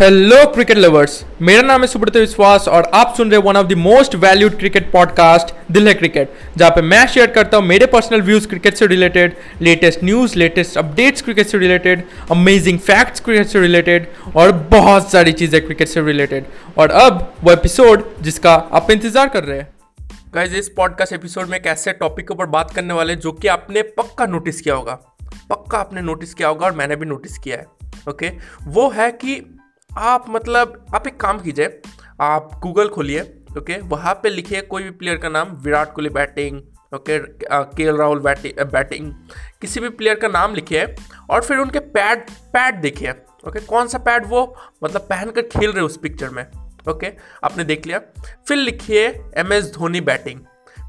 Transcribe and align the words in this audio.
Hello 0.00 0.36
cricket 0.46 0.78
lovers 0.78 1.24
मेरा 1.42 1.62
नाम 1.62 1.80
है 1.80 1.86
सुब्रत 1.86 2.16
विश्वास 2.16 2.66
और 2.68 2.84
आप 2.94 3.14
सुन 3.16 3.30
रहे 3.30 3.40
one 3.40 3.56
of 3.56 3.66
the 3.66 3.72
most 3.72 4.14
valued 4.14 4.58
cricket 4.58 4.90
podcast 4.92 5.54
Dil 5.72 5.88
Hai 5.88 5.94
cricket 5.94 6.32
जहाँ 6.56 6.70
पे 6.70 6.82
मैं 6.82 7.06
शेयर 7.06 7.26
करता 7.26 7.56
हूँ 7.56 7.64
मेरे 7.66 7.86
पर्सनल 7.86 8.22
व्यूज़ 8.22 8.48
क्रिकेट 8.48 8.74
से 8.74 8.86
related 8.86 9.36
latest 9.60 10.04
news 10.04 10.36
latest 10.38 10.76
updates 10.78 11.22
cricket 11.22 11.46
से 11.46 11.58
रिलेटेड 11.58 12.04
अमेजिंग 12.30 12.78
फैक्ट्स 12.78 13.20
क्रिकेट 13.20 13.46
से 13.46 13.60
रिलेटेड 13.60 14.08
और 14.36 14.52
बहुत 14.52 15.10
सारी 15.12 15.32
चीज़ें 15.32 15.64
क्रिकेट 15.64 15.88
से 15.88 16.00
रिलेटेड 16.00 16.44
और 16.78 16.90
अब 16.90 17.34
वो 17.44 17.52
एपिसोड 17.52 18.04
जिसका 18.22 18.54
आप 18.54 18.90
इंतज़ार 18.90 19.28
कर 19.28 19.44
रहे 19.44 19.58
हैं। 19.58 19.68
गाइज़ 20.34 20.54
इस 20.54 20.68
पॉडकास्ट 20.68 21.12
एपिसोड 21.12 21.48
में 21.48 21.58
एक 21.58 21.66
ऐसे 21.66 21.92
टॉपिक 21.92 22.28
के 22.28 22.34
ऊपर 22.34 22.46
बात 22.46 22.70
करने 22.70 22.94
वाले 22.94 23.16
जो 23.16 23.32
कि 23.32 23.48
आपने 23.48 23.82
पक्का 23.82 24.26
नोटिस 24.26 24.60
किया 24.60 24.74
होगा। 24.74 25.00
पक्का 25.50 25.78
आपने 25.78 26.00
नोटिस 26.00 26.34
किया 26.34 26.48
होगा 26.48 26.66
और 26.66 26.72
मैंने 26.72 26.96
भी 26.96 27.06
नोटिस 27.06 27.38
किया 27.38 27.56
है 27.56 27.66
ओके? 28.08 28.30
वो 28.64 28.90
है 28.90 29.10
कि 29.10 29.55
आप 29.96 30.24
मतलब 30.28 30.84
आप 30.94 31.06
एक 31.06 31.20
काम 31.20 31.38
कीजिए, 31.40 31.80
आप 32.20 32.50
गूगल 32.62 32.88
खोलिए, 32.88 33.20
ओके? 33.58 33.78
वहाँ 33.88 34.14
पे 34.14 34.30
लिखिए 34.30 34.60
कोई 34.62 34.82
भी 34.82 34.90
प्लेयर 34.90 35.16
का 35.18 35.28
नाम, 35.28 35.56
Virat 35.56 35.92
Kohli 35.94 36.10
batting 36.10 36.60
okay? 36.94 37.18
K 37.48 37.82
L 37.82 37.96
Rahul 37.96 38.20
batting 38.20 38.60
batting 38.72 39.12
किसी 39.60 39.80
भी 39.80 39.88
प्लेयर 39.90 40.18
का 40.18 40.28
नाम 40.28 40.54
लिखिए 40.54 40.84
और 41.30 41.42
फिर 41.42 41.58
उनके 41.58 41.78
पैड 41.78 42.30
पैड 42.52 42.80
देखिए, 42.80 43.10
ओके? 43.10 43.60
कौन 43.60 43.86
सा 43.86 43.98
पैड 43.98 44.26
वो 44.26 44.42
मतलब 44.84 45.06
पहन 45.10 45.30
कर 45.30 45.42
खेल 45.48 45.72
रहे 45.72 45.84
उस 45.84 45.96
पिक्चर 45.96 46.30
में, 46.30 46.46
ओके? 46.88 47.12
आपने 47.44 47.64
देख 47.64 47.86
लिया। 47.86 48.00
फिर 48.48 48.56
लिखिए 48.56 49.06
एम 49.36 49.52
एस 49.52 49.72
धोनी 49.74 50.00
बैटिंग 50.02 50.40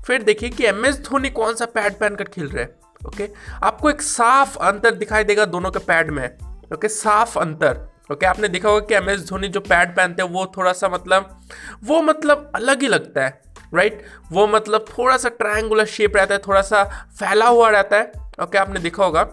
फिर 0.07 0.23
देखिए 0.23 0.49
कि 0.49 0.65
एम 0.65 0.85
एस 0.85 0.99
धोनी 1.01 1.29
कौन 1.31 1.55
सा 1.55 1.65
पैड 1.67 1.99
पहन 1.99 2.15
कर 2.15 2.23
खेल 2.25 2.47
रहे, 2.47 2.65
ओके? 3.07 3.29
आपको 3.63 3.89
एक 3.89 4.01
साफ़ 4.01 4.57
अंतर 4.59 4.95
दिखाई 4.95 5.23
देगा 5.23 5.45
दोनों 5.47 5.71
के 5.71 5.79
पैड 5.81 6.11
में, 6.11 6.27
ओके? 6.73 6.87
साफ़ 6.87 7.39
अंतर। 7.39 7.87
ओके 8.11 8.15
okay, 8.15 8.25
आपने 8.25 8.47
देखा 8.47 8.69
होगा 8.69 8.85
कि 8.85 8.95
एम 8.95 9.09
एस 9.09 9.27
धोनी 9.29 9.47
जो 9.47 9.59
पैड 9.59 9.95
पहनते 9.95 10.21
हैं 10.21 10.29
वो 10.29 10.45
थोड़ा 10.57 10.73
सा 10.73 10.89
मतलब 10.89 11.39
वो 11.83 12.01
मतलब 12.01 12.51
अलग 12.55 12.81
ही 12.81 12.87
लगता 12.87 13.25
है 13.25 13.41
राइट 13.73 13.93
right? 13.93 14.31
वो 14.31 14.45
मतलब 14.47 14.85
थोड़ा 14.89 15.17
सा 15.17 15.29
ट्रायंगुलर 15.29 15.85
शेप 15.85 16.15
रहता 16.15 16.33
है 16.33 16.41
थोड़ा 16.47 16.61
सा 16.61 16.83
फैला 17.19 17.47
हुआ 17.47 17.69
रहता 17.69 17.97
है। 17.97 18.03
ओके 18.03 18.43
okay, 18.43 18.57
आपने 18.57 18.79
देखा 18.79 19.03
होगा। 19.05 19.23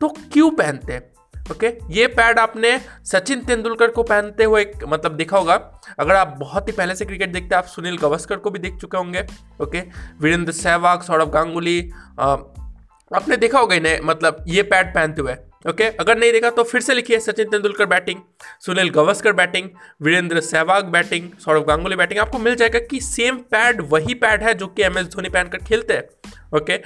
तो 0.00 0.08
क्यों 0.32 0.50
पहनते 0.50 0.92
हैं? 0.92 1.02
Okay 1.50 1.70
okay? 1.70 1.90
ये 1.90 2.06
पैड 2.06 2.38
आपने 2.38 2.78
सचिन 3.04 3.40
तेंदुलकर 3.40 3.90
को 3.90 4.02
पहनते 4.02 4.44
हुए 4.44 4.64
मतलब 4.86 5.16
देखा 5.16 5.38
होगा। 5.38 5.54
अगर 5.98 6.14
आप 6.14 6.36
बहुत 6.38 6.68
ही 6.68 6.72
पहले 6.72 6.94
से 6.94 7.04
क्रिकेट 7.04 7.32
देखते 7.32 7.54
हैं 7.54 7.62
आप 7.62 7.68
सुनील 7.68 7.96
गवस्कर 7.96 8.36
को 8.36 8.50
भी 8.50 8.58
देख 8.58 8.76
चुके 8.76 8.96
होंगे। 8.96 9.26
ओके 9.62 9.82
वीरेंद्र 10.20 10.52
सहवाग 10.52 11.02
सौरभ 11.02 11.30
गांगुली 11.30 11.80
आपने 12.18 13.36
देखा 13.36 13.58
होगा 13.58 13.74
इन्हें 13.74 14.00
मतलब 14.00 14.44
ये 14.48 14.62
पैड 14.62 14.94
पहनते 14.94 15.22
हुए। 15.22 15.36
Okay 15.68 15.84
okay? 15.84 16.00
अगर 16.00 16.18
नहीं 16.18 16.32
देखा 16.32 16.50
तो 16.50 16.62
फिर 16.62 16.80
से 16.80 16.94
लिखिए 16.94 17.18
Sachin 17.20 17.48
Tendulkar 17.48 17.86
batting 17.86 18.20
Sunil 18.60 18.90
Gavaskar 18.90 19.32
batting 19.32 19.68
Virender 20.02 20.40
Sehwag 20.40 20.84
batting 20.84 21.30
Sourav 21.44 21.64
Ganguly 21.64 21.96
batting 21.96 22.20
आपको 22.20 22.38
मिल 22.38 22.54
जाएगा 22.54 22.78
कि 22.78 23.00
सेम 23.00 23.36
पैड 23.36 23.80
वही 23.90 24.14
पैड 24.14 24.42
है 24.42 24.54
जो 24.54 24.66
कि 24.66 24.82
एम 24.82 24.98
एस 24.98 25.06
धोनी 25.06 25.28
पहनकर 25.28 25.58
खेलते 25.58 25.94
हैं। 25.94 26.32
ओके 26.56 26.76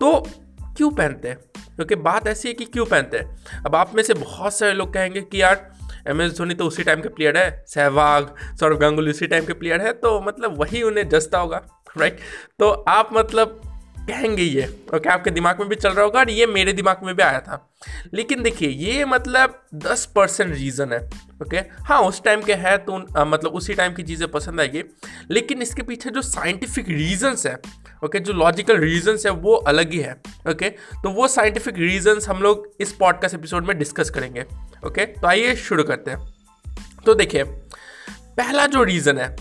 तो 0.00 0.28
क्यों 0.76 0.90
पहनते 0.90 1.28
हैं? 1.28 1.38
क्योंकि 1.76 1.94
बात 1.94 2.26
ऐसी 2.26 2.48
है 2.48 2.54
कि 2.54 2.64
क्यों 2.64 2.86
पहनते 2.86 3.16
हैं? 3.16 3.62
अब 3.66 3.76
आप 3.76 3.94
में 3.94 4.02
से 4.02 4.14
बहुत 4.14 4.54
सारे 4.54 4.72
लोग 4.72 4.92
कहेंगे 4.94 5.20
कि 5.20 5.42
यार 5.42 5.72
एम 6.08 6.22
एस 6.22 6.36
धोनी 6.38 6.54
तो 6.54 6.64
उसी 6.64 6.82
टाइम 6.82 7.00
के 7.00 7.08
प्लेयर 7.08 7.38
है, 7.38 7.64
सहवाग, 7.68 8.34
सौरभ 8.60 8.78
गांगुली 8.78 9.10
उसी 9.10 9.26
टाइम 9.26 9.46
के 9.46 9.52
प्लेयर 9.52 9.80
है 9.80 9.92
तो 9.92 10.20
मतलब 10.20 10.60
वही 10.60 10.82
उन्हें 10.82 11.08
जस्ता 11.08 11.38
होगा 11.38 11.62
राइट 11.98 12.18
तो 12.58 12.70
आप 12.70 13.10
मतलब 13.12 13.73
कहेंगे 14.06 14.42
ये 14.42 14.86
ओके 14.94 15.08
आपके 15.08 15.30
दिमाग 15.30 15.60
में 15.60 15.68
भी 15.68 15.76
चल 15.76 15.90
रहा 15.90 16.04
होगा 16.04 16.20
और 16.20 16.30
ये 16.30 16.46
मेरे 16.46 16.72
दिमाग 16.72 17.00
में 17.02 17.14
भी 17.16 17.22
आया 17.22 17.40
था। 17.40 17.74
लेकिन 18.14 18.42
देखिए 18.42 18.68
ये 18.68 19.04
मतलब 19.04 19.62
दस 19.74 20.12
परसेंट 20.16 20.54
रीज़न 20.54 20.92
है 20.92 20.98
ओके 21.42 21.56
हाँ 21.56 22.00
उस 22.02 22.22
टाइम 22.22 22.42
के 22.42 22.54
है 22.54 22.78
तो 22.78 23.20
आ, 23.20 23.24
मतलब 23.24 23.52
उसी 23.52 23.74
टाइम 23.74 23.92
की 23.92 24.02
चीज़ें 24.02 24.30
पसंद 24.30 24.60
आएगी 24.60 24.82
लेकिन 25.30 25.62
इसके 25.62 25.82
पीछे 25.82 26.10
जो 26.10 26.22
साइंटिफिक 26.22 26.88
रीजंस 26.88 27.46
है 27.46 27.58
ओके 28.04 28.18
जो 28.18 28.32
लॉजिकल 28.32 28.76
रीजंस 28.76 29.26
है 29.26 29.32
वो 29.32 29.54
अलग 29.54 29.92
ही 29.92 29.98
है 29.98 30.12
ओके 30.50 30.70
तो 30.70 31.10
वो 31.10 31.28
साइंटिफिक 31.28 31.74
रीजंस 31.78 32.28
हम 32.28 32.42
लोग 32.42 32.76
इस 32.80 32.92
पॉडकास्ट 32.92 33.34
एपिसोड 33.34 33.66
में 33.66 33.78
डिस्कस 33.78 34.10
करेंगे 34.10 34.44
ओके 34.86 35.06
तो 35.06 35.26
आइए 35.26 35.56
शुरू 35.56 35.84
करते 35.84 36.10
हैं। 36.10 36.34
तो 37.06 37.14
देखिए 37.14 37.44
पहला 38.36 38.66
जो 38.66 38.82
रीज़न 38.82 39.18
है 39.18 39.36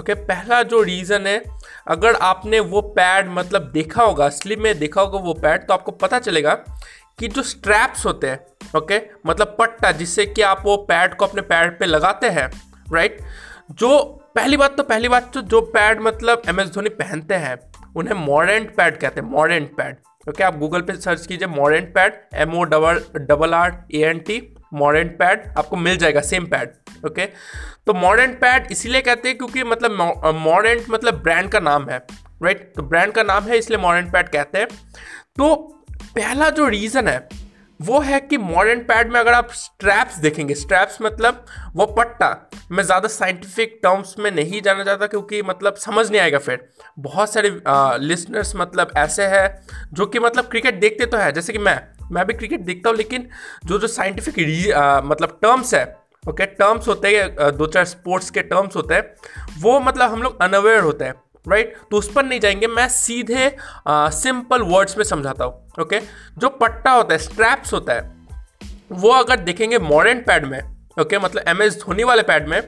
ओके 0.00 0.14
पहला 0.14 0.62
जो 0.62 0.82
रीज़न 0.82 1.26
है 1.26 1.63
अगर 1.88 2.14
आपने 2.14 2.60
वो 2.60 2.80
पैड 2.80 3.28
मतलब 3.28 3.62
देखा 3.62 4.02
होगा 4.02 4.26
असली 4.26 4.56
में 4.56 4.78
देखा 4.78 5.00
होगा 5.00 5.18
वो 5.18 5.34
पैड 5.34 5.66
तो 5.66 5.74
आपको 5.74 5.92
पता 5.92 6.18
चलेगा 6.18 6.54
कि 7.18 7.28
जो 7.28 7.42
स्ट्रैप्स 7.42 8.06
होते 8.06 8.30
हैं 8.30 8.46
ओके 8.78 9.00
मतलब 9.26 9.56
पट्टा 9.58 9.92
जिससे 9.92 10.26
कि 10.26 10.42
आप 10.42 10.62
वो 10.64 10.76
पैड 10.76 11.14
को 11.14 11.26
अपने 11.26 11.42
पैड 11.42 11.78
पे 11.78 11.86
लगाते 11.86 12.28
हैं 12.28 12.50
राइट 12.92 13.18
जो 13.70 14.02
पहली 14.34 14.56
बात 14.56 14.76
तो 14.76 14.82
पहली 14.82 15.08
बात 15.08 15.34
तो 15.34 15.40
जो 15.40 15.60
पैड 15.60 16.00
मतलब 16.00 16.42
एम 16.48 16.60
एस 16.60 16.68
धोनी 16.68 16.88
पहनते 16.88 17.34
हैं, 17.34 17.56
उन्हें 17.96 18.14
मॉडेंट 18.14 18.76
पैड 18.76 18.98
कहते 18.98 19.20
हैं 19.20 19.28
मॉडेंट 19.28 19.76
पैड 19.76 19.96
ओके 20.28 20.44
आप 20.44 20.58
गूगल 20.58 20.80
पे 20.80 20.92
सर्च 20.92 21.26
कीजिए 21.26 21.48
mordant 21.48 21.94
pad 21.94 22.20
M 22.34 22.54
O 22.54 22.62
double 22.62 23.04
double 23.16 23.54
R 23.54 23.84
A 23.94 23.98
N 23.98 24.18
T 24.18 24.53
mordant 24.74 25.12
pad 25.18 25.46
आपको 25.58 25.76
मिल 25.78 25.96
जाएगा 25.96 26.20
सेम 26.22 26.46
पैड 26.46 27.06
ओके 27.06 27.26
तो 27.86 27.94
मॉडर्न 27.94 28.32
पैड 28.36 28.70
इसीलिए 28.72 29.00
कहते 29.02 29.28
हैं 29.28 29.36
क्योंकि 29.38 29.64
मतलब 29.64 30.34
मॉडर्न 30.36 30.84
मतलब 30.90 31.22
ब्रांड 31.22 31.50
का 31.50 31.60
नाम 31.60 31.88
है 31.90 31.98
राइट 32.42 32.72
तो 32.76 32.82
ब्रांड 32.84 33.12
का 33.12 33.22
नाम 33.22 33.44
है, 33.44 33.58
इसलिए 33.58 33.78
मॉडर्न 33.78 34.10
पैड 34.10 34.28
कहते 34.28 34.58
हैं। 34.58 34.68
तो 35.36 35.54
पहला 36.14 36.48
जो 36.50 36.66
रीज़न 36.68 37.08
है, 37.08 37.28
वो 37.80 38.00
है 38.00 38.18
कि 38.20 38.36
मॉडर्न 38.38 38.80
पैड 38.80 39.12
में 39.12 39.18
अगर 39.20 39.32
आप 39.32 39.50
स्ट्रैप्स 39.52 40.18
देखेंगे 40.18 40.54
स्ट्रैप्स 40.54 40.98
मतलब 41.02 41.44
वो 41.74 41.86
पट्टा, 41.88 42.28
मैं 42.72 42.84
ज़्यादा 42.84 43.08
साइंटिफिक 43.08 43.78
टर्म्स 43.82 44.14
में 44.18 44.30
नहीं 44.32 44.60
जाना 44.62 44.84
चाहता 44.84 45.06
क्योंकि 45.06 45.42
मतलब 45.44 45.74
समझ 45.76 46.10
नहीं 46.10 46.20
आएगा 46.20 46.38
फिर। 46.40 46.68
बहुत 47.00 47.32
सारे 47.32 47.50
लिसनर्स 48.00 48.54
मतलब 48.56 48.92
ऐसे 48.98 49.26
हैं 49.26 49.48
जो 49.92 50.06
कि 50.06 50.18
मतलब 50.18 50.44
क्रिकेट 50.46 50.80
देखते 50.80 51.06
तो 51.06 51.16
है, 51.16 51.32
जैसे 51.32 51.52
कि 51.52 51.58
मैं 51.60 51.80
मैं 52.12 52.26
भी 52.26 52.34
क्रिकेट 52.34 52.60
देखता 52.60 52.90
हूँ 52.90 52.96
लेकिन 52.96 53.28
जो 53.64 53.78
जो 53.78 53.86
साइंटिफिक 53.86 54.34
मतलब 55.04 55.38
टर्म्स 55.42 55.74
है 55.74 56.04
ओके 56.28 56.44
okay, 56.44 56.58
टर्म्स 56.58 56.88
होते 56.88 57.08
हैं 57.08 57.56
दो 57.56 57.66
चार 57.66 57.84
स्पोर्ट्स 57.84 58.30
के 58.30 58.42
टर्म्स 58.42 58.76
होते 58.76 58.94
हैं 58.94 59.14
वो 59.60 59.80
मतलब 59.80 60.10
हम 60.10 60.22
लोग 60.22 60.42
अनअवेयर 60.42 60.80
होते 60.80 61.04
हैं 61.04 61.14
राइट 61.48 61.76
तो 61.90 61.96
उस 61.96 62.12
पर 62.12 62.24
नहीं 62.24 62.40
जाएँगे 62.40 62.66
मैं 62.66 62.88
सीधे 62.88 63.56
सिंपल 63.88 64.62
वर्ड्स 64.62 64.98
में 64.98 65.04
समझाता 65.04 65.44
हूँ 65.44 65.82
ओके 65.82 66.00
जो 66.38 66.48
पट्टा 66.48 66.90
होता 66.90 67.14
है 67.14 67.18
स्ट्रैप्स 67.18 67.72
होता 67.72 67.92
है 67.92 68.12
वो 68.92 69.10
अगर 69.10 69.36
देखेंगे 69.36 69.78
मॉडर्न 69.78 70.18
पैड 70.18 70.44
में 70.44 70.60
ओके 71.00 71.18
मतलब 71.18 71.44
एम 71.48 71.62
एस 71.62 71.76
धोनी 71.76 72.04
वाले 72.04 72.22
पैड 72.22 72.48
में 72.48 72.60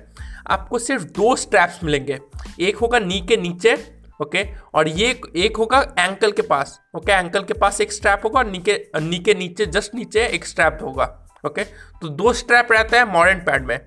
आपको 0.47 0.79
सिर्फ़ 0.79 1.05
दो 1.05 1.37
स्ट्रैप्स 1.37 1.85
मिलेंगे 1.85 2.19
एक 2.61 2.77
होगा 2.77 2.99
नी 2.99 3.21
के 3.21 3.37
नीचे 3.37 3.96
ओके? 4.23 4.45
और 4.75 4.89
ये 4.89 5.21
एक 5.37 5.57
होगा 5.57 5.81
एंकल 5.99 6.33
के 6.33 6.43
पास, 6.43 6.79
ओके? 6.97 7.13
एंकल 7.13 7.43
के 7.43 7.55
पास 7.55 7.81
एक 7.81 7.93
स्ट्रैप 7.93 8.21
होगा 8.25 8.39
और 8.39 8.47
नी 8.47 8.59
के 8.59 8.81
नी 9.01 9.19
के 9.19 9.35
नीचे 9.35 9.67
जस्ट 9.67 9.95
नीचे 9.95 10.27
एक 10.27 10.47
स्ट्रैप 10.47 10.79
होगा, 10.83 11.05
ओके? 11.47 11.65
तो 11.65 12.09
दो 12.09 12.33
स्ट्रैप 12.33 12.73
रहता 12.73 12.99
है 12.99 13.13
मॉडर्न 13.13 13.39
पैड 13.39 13.67
में। 13.67 13.79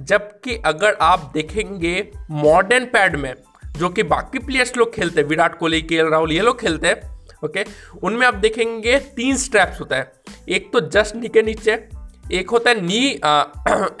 जबकि 0.00 0.56
अगर 0.56 0.96
आप 1.02 1.30
देखेंगे 1.34 2.10
मॉडर्न 2.30 2.84
पैड 2.84 3.16
में, 3.16 3.34
जो 3.78 3.88
कि 3.88 4.02
बाकी 4.02 4.38
प्लेयर्स 4.38 4.76
लोग 4.76 4.94
खेलते 4.94 5.20
हैं, 5.20 5.28
विराट 5.28 5.58
कोहली, 5.58 5.82
के 5.82 6.10
राहुल, 6.10 6.32
ये 6.32 6.40
लोग 6.40 6.60
खेलते 6.60 6.86
हैं, 6.86 7.26
ओके? 7.44 7.64
उनमें 8.02 8.26
आप 8.26 8.34
देखेंगे 8.34 8.98
तीन 9.16 9.36
स्ट्रैप्स 9.36 9.80
होता 9.80 9.96
है। 9.96 10.12
एक 10.48 10.72
तो 10.72 10.80
जस्ट 10.80 11.16
नी 11.16 11.28
के 11.28 11.42
नीचे, 11.42 11.88
एक 12.32 12.50
होता 12.50 12.70
है 12.70 12.80
नी 12.80 13.06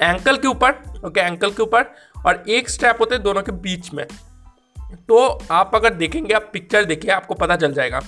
एंकल 0.02 0.36
के 0.42 0.48
ऊपर, 0.48 0.70
ओके? 1.06 1.20
एंकल 1.20 1.50
के 1.50 1.62
ऊपर, 1.62 1.94
और 2.26 2.44
एक 2.48 2.70
स्ट्रैप 2.70 2.96
होता 3.00 3.16
है 3.16 3.22
दोनों 3.22 3.42
के 3.42 3.52
बीच 3.52 3.92
में। 3.94 4.06
तो 5.08 5.18
आप 5.50 5.70
अगर 5.74 5.94
देखेंगे, 5.94 6.34
आप 6.34 6.50
पिक्चर 6.52 6.84
देखिए, 6.84 7.10
आपको 7.10 7.34
पता 7.34 7.56
चल 7.56 7.72
जाएगा 7.72 8.00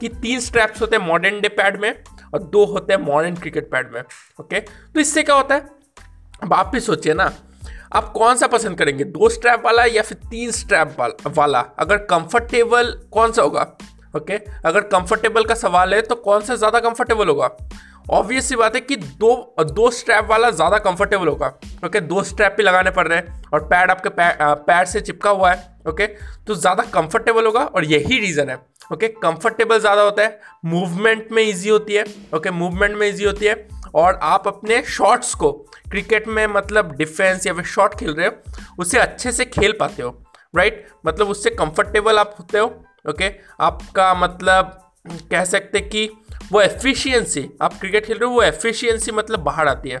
कि 0.00 0.08
तीन 0.10 0.40
स्ट्रैप्स 0.40 0.80
होते 0.80 0.96
हैं 0.96 1.06
मॉडर्न 1.06 1.40
डे 1.40 1.48
पैड 1.50 1.80
में 1.80 1.92
और 2.34 2.42
दो 2.42 2.64
होते 2.64 2.92
हैं 2.92 3.00
मॉडर्न 3.00 3.36
क्रिकेट 3.36 3.70
पैड 3.70 3.92
में 3.92 4.00
ओके 4.38 4.60
तो 4.60 5.00
इससे 5.00 5.22
क्या 5.22 5.34
होता 5.34 5.54
है? 5.54 5.66
अब 6.42 6.52
आप 6.52 6.70
भी 6.72 6.80
सोचिए 6.80 7.14
ना, 7.14 7.30
आप 7.92 8.12
कौन 8.12 8.36
सा 8.36 8.46
पसंद 8.46 8.78
करेंगे, 8.78 9.04
दो 9.04 9.28
स्ट्रैप 9.28 9.62
वाला 9.64 9.84
या 9.84 10.02
फिर 10.02 10.18
तीन 10.30 10.50
स्ट्रैप 10.50 10.96
वाला 11.36 11.60
अगर 11.78 11.96
कंफर्टेबल 12.06 12.92
कौन 13.12 13.32
सा 13.32 13.42
होगा 13.42 13.66
ओके 14.14 14.36
अगर 14.64 14.80
कंफर्टेबल 14.88 15.44
का 15.44 15.54
सवाल 15.54 15.94
है 15.94 16.00
तो 16.02 16.14
कौन 16.16 16.40
सा 16.40 16.54
ज़्यादा 16.56 16.80
कंफर्टेबल 16.80 17.28
होगा? 17.28 17.46
ऑब्वियस 18.10 18.48
सी 18.48 18.56
बात 18.56 18.74
है 18.74 18.80
कि 18.80 18.96
दो 18.96 19.54
दो 19.60 19.90
स्ट्रैप 19.90 20.26
वाला 20.30 20.50
ज़्यादा 20.50 20.78
कंफर्टेबल 20.78 21.28
होगा 21.28 21.46
ओके 21.86 22.00
दो 22.00 22.22
स्ट्रैप 22.22 22.54
भी 22.56 22.62
लगाने 22.62 22.90
पड़ 22.90 23.08
रहे 23.08 23.18
हैं 23.18 23.42
और 23.52 23.60
पैड 23.64 23.90
आपके 23.90 24.08
पैड 24.54 24.86
से 24.86 25.00
चिपका 25.00 25.30
हुआ 25.30 25.52
है 25.52 25.76
ओके 25.88 26.06
तो 26.46 26.54
ज़्यादा 26.54 26.82
कंफर्टेबल 26.82 27.46
होगा 27.46 27.60
और 27.60 27.84
यही 27.84 28.18
रीज़न 28.18 28.48
है 28.48 28.56
ओके 28.92 29.08
कंफर्टेबल 29.08 29.78
ज़्यादा 29.80 30.02
होता 30.02 30.22
है 30.22 30.40
मूवमेंट 30.64 31.28
में 31.32 31.42
ईजी 31.42 31.68
होती 31.68 31.94
है 31.94 32.04
ओके 32.34 32.50
मूवमेंट 32.50 32.96
में 32.96 33.08
ईजी 33.08 33.24
होती 33.24 33.46
है 33.46 33.68
और 33.94 34.20
आप 34.22 34.48
अपने 34.48 34.82
शॉट्स 34.82 35.34
को 35.34 35.52
क्रिकेट 35.90 36.28
में 36.28 36.46
मतलब 36.46 36.96
डिफेंस 36.96 37.46
या 37.46 37.54
फिर 37.54 37.64
शॉट 37.64 37.94
खेल 37.94 38.14
रहे 38.14 38.26
हो, 38.26 38.32
उसे 38.78 38.98
अच्छे 38.98 39.32
से 39.32 39.44
खेल 39.44 39.76
पाते 39.80 40.02
हो 40.02 40.24
राइट 40.56 40.86
मतलब 41.06 41.28
उससे 41.28 41.50
कंफर्टेबल 41.50 42.18
आप 42.18 42.36
होते 42.38 42.58
हो 42.58 42.66
ओके 43.08 43.32
आपका 43.60 44.14
मतलब 44.14 44.80
कह 45.30 45.44
सकते 45.44 45.80
कि 45.80 46.10
वो 46.52 46.60
एफिशिएंसी 46.60 47.48
आप 47.62 47.78
क्रिकेट 47.80 48.06
खेल 48.06 48.18
रहे 48.18 48.28
हो, 48.28 48.34
वो 48.34 48.42
एफिशिएंसी 48.42 49.12
मतलब 49.12 49.40
बाहर 49.40 49.68
आती 49.68 49.88
है। 49.88 50.00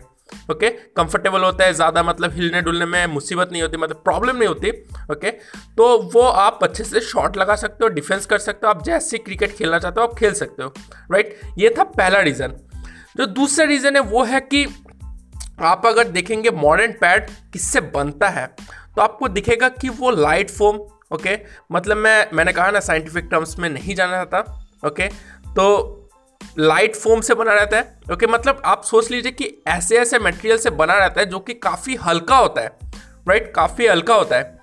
ओके 0.50 0.66
okay? 0.66 0.78
कंफर्टेबल 0.96 1.42
होता 1.42 1.64
है, 1.64 1.72
ज़्यादा 1.74 2.02
मतलब 2.02 2.32
हिलने 2.34 2.60
डुलने 2.62 2.84
में 2.84 3.06
मुसीबत 3.06 3.48
नहीं 3.52 3.62
होती 3.62 3.76
मतलब 3.76 4.00
प्रॉब्लम 4.04 4.36
नहीं 4.36 4.48
होती। 4.48 4.70
Okay 4.70 5.14
okay? 5.14 5.32
तो 5.76 5.98
वो 6.14 6.22
आप 6.22 6.58
अच्छे 6.62 6.84
से 6.84 7.00
शॉट 7.00 7.36
लगा 7.36 7.56
सकते 7.56 7.84
हो 7.84 7.88
डिफेंस 7.88 8.26
कर 8.26 8.38
सकते 8.38 8.66
हो, 8.66 8.70
आप 8.70 8.84
जैसे 8.84 9.18
क्रिकेट 9.18 9.56
खेलना 9.56 9.78
चाहते 9.78 10.00
हो, 10.00 10.06
आप 10.06 10.14
खेल 10.14 10.32
सकते 10.34 10.62
हो। 10.62 10.72
राइट 11.12 11.40
ये 11.58 11.74
था 11.78 11.84
पहला 11.84 12.20
रीज़न 12.20 12.56
जो 13.16 13.26
दूसरा 13.26 13.64
रीज़न 13.64 13.96
है, 13.96 14.02
वो 14.02 14.24
है 14.24 14.40
कि 14.40 14.66
आप 15.62 15.86
अगर 15.86 16.08
देखेंगे 16.08 16.50
मॉडर्न 16.50 16.92
पैड 16.92 17.30
किससे 17.52 17.80
बनता 17.80 18.28
है 18.28 18.46
तो 18.96 19.02
आपको 19.02 19.28
दिखेगा 19.28 19.68
कि 19.68 19.88
वो 19.88 20.10
लाइट 20.10 20.50
फोम 20.50 20.76
ओके 21.14 21.38
मतलब 21.72 21.96
मैं, 21.96 22.26
मैंने 22.32 22.52
कहा 22.52 22.70
ना 22.70 22.80
साइंटिफिक 22.80 23.28
टर्म्स 23.30 23.58
में 23.58 23.68
नहीं 23.68 23.94
जाना 23.94 24.24
चाहता 24.24 24.88
ओके 24.88 25.08
तो 25.56 26.03
लाइट 26.58 26.96
फोम 26.96 27.20
से 27.20 27.34
बना 27.34 27.54
रहता 27.54 27.76
है। 27.76 27.98
ओके 28.12 28.26
मतलब 28.26 28.62
आप 28.64 28.82
सोच 28.84 29.10
लीजिए 29.10 29.32
कि 29.32 29.62
ऐसे 29.68 29.98
ऐसे 29.98 30.18
मटेरियल 30.18 30.58
से 30.58 30.70
बना 30.70 30.98
रहता 30.98 31.20
है 31.20 31.26
जो 31.26 31.38
कि 31.38 31.54
काफ़ी 31.54 31.94
हल्का 31.96 32.36
होता 32.36 32.60
है 32.60 32.76
राइट 33.28 33.52
काफ़ी 33.54 33.86
हल्का 33.86 34.14
होता 34.14 34.36
है। 34.36 34.58